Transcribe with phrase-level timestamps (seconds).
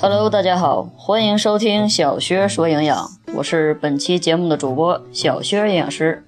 [0.00, 6.24] Hello，大家好，欢迎收听小薛说营养，我是本期节目的主播小薛营养师。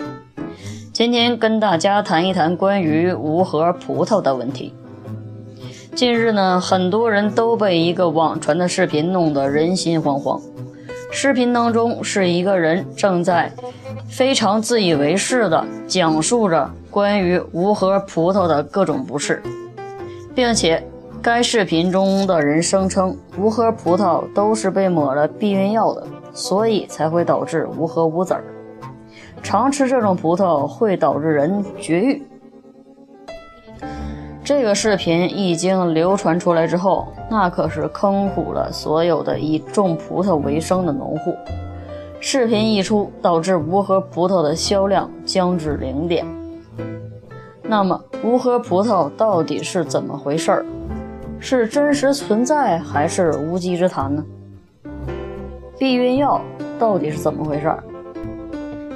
[0.93, 4.75] 今天跟大家谈一谈关于无核葡萄的问题。
[5.95, 10.43] 近日呢，很多人都被一个网传的视频弄得人心惶惶。
[11.11, 13.51] 视频当中是一个人正在
[14.07, 19.43] 非常自以为是地讲述着关于无核葡萄的各种不适，
[20.35, 20.87] 并且
[21.25, 28.45] 该视频中的人声称无核葡萄都是被抹了避孕药的，所以才会导致无核无籽儿。
[29.43, 32.23] 常吃这种葡萄会导致人绝育。
[34.45, 41.35] 这个视频一经流传出来之后，那可是坑苦了所有的以种葡萄为生的农户。
[42.21, 46.27] 视频一出，导致无核葡萄的销量降至零点。
[47.63, 50.67] 那么，无核葡萄到底是怎么回事儿？
[51.47, 54.25] 是真实存在还是无稽之谈呢？
[55.79, 56.41] 避孕药
[56.79, 57.71] 到底是怎么回事？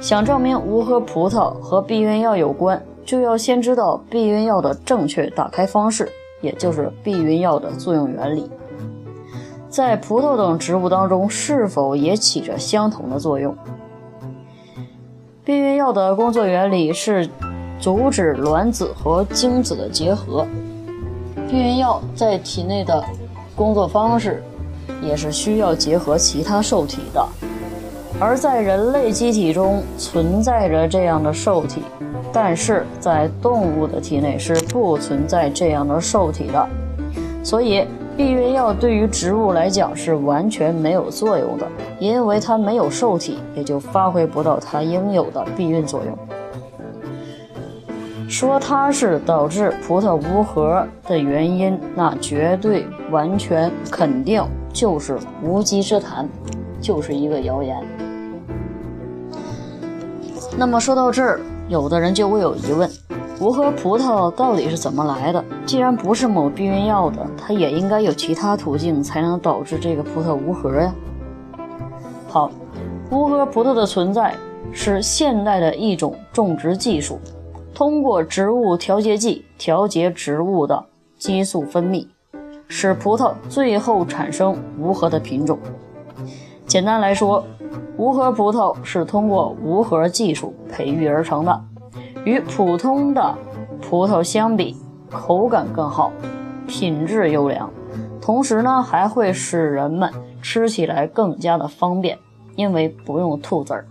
[0.01, 2.83] 想证明无核葡萄和避孕药有关？
[3.05, 6.09] 就要先知道避孕药的正确打开方式，
[6.41, 8.49] 也就是避孕药的作用原理，
[9.69, 13.55] 在葡萄等植物当中是否也起着相同的作用？
[15.45, 17.29] 避孕药的工作原理是
[17.79, 20.47] 阻止卵子和精子的结合。
[21.49, 23.03] 避孕药在体内的
[23.55, 24.43] 工作方式
[25.01, 27.27] 也是需要结合其他受体的，
[28.19, 31.81] 而在人类机体中存在着这样的受体。
[32.31, 36.69] 但是在动物的体内是不存在这样的受体的，
[37.43, 37.83] 所以
[38.15, 41.67] 避孕药对于植物来讲是完全没有作用的，
[41.99, 46.38] 因为它没有受体，也就发挥不到它应有的避孕作用。
[48.29, 56.29] 说它是导致葡萄无核的原因，那绝对完全肯定就是无稽之谈，
[56.79, 57.83] 就是一个谣言。
[60.55, 61.41] 那么说到这儿。
[61.67, 62.89] 有的人就会有疑问：
[63.39, 65.45] 无核葡萄到底是怎么来的？
[65.67, 70.91] 既然不是某避孕药的，它也应该有其他途径才能导致这个葡萄无核呀。
[72.27, 72.49] 好，
[73.11, 74.33] 无核葡萄的存在
[74.71, 77.19] 是现代的一种种植技术，
[77.79, 80.83] 通过植物调节剂调节植物的
[81.17, 82.05] 激素分泌，
[82.67, 85.57] 使葡萄最后产生无核的品种。
[86.67, 87.41] 简单来说，
[87.95, 91.63] 无核葡萄是通过无核技术培育而成的，
[92.25, 93.33] 与普通的
[93.81, 94.75] 葡萄相比，
[95.09, 96.11] 口感更好，
[96.67, 97.71] 品质优良，
[98.19, 100.11] 同时呢还会使人们
[100.41, 102.19] 吃起来更加的方便，
[102.57, 103.87] 因为不用吐籽儿，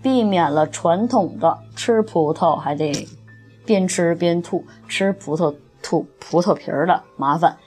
[0.00, 2.92] 避免了传统的吃葡萄还得
[3.64, 7.58] 边吃边吐，吃葡萄吐葡萄皮儿的麻烦，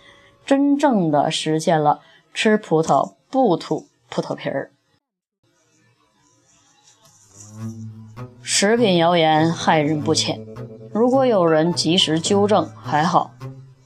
[0.46, 2.02] 真正的实现了
[2.34, 4.72] 吃葡萄不吐葡萄皮儿。
[8.42, 10.46] 食品谣言害人不浅，
[10.94, 13.32] 如果有人及时纠正还好，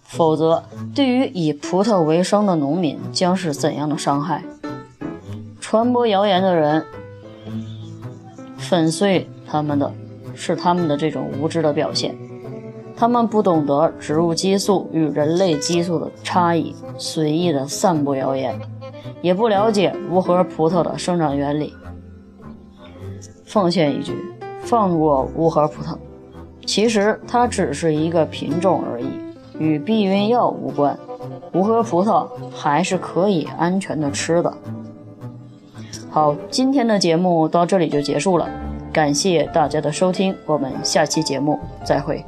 [0.04, 0.64] 否则
[0.94, 4.44] 对于以葡萄为生的农民将是怎样的伤害？
[5.60, 6.86] 传播谣言的人
[8.58, 9.94] 粉碎他们的
[10.34, 12.16] 是他们的这种无知的表现，
[12.96, 18.60] 他们不懂得植物激素与人类激素的差异，随意的散布谣言，
[19.22, 21.74] 也不了解无核葡萄的生长原理。
[23.46, 24.16] 奉劝一句，
[24.62, 25.98] 放过无核葡萄。
[26.66, 29.08] 其实它只是一个品种而已，
[29.58, 30.98] 与避孕药无关。
[31.54, 34.54] 无核葡萄还是可以安全的吃的。
[36.10, 38.50] 好，今天的节目到这里就结束了，
[38.92, 42.24] 感谢大家的收听，我们下期节目再会。